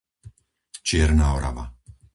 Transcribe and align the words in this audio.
Čierna 0.89 1.27
Orava 1.37 1.65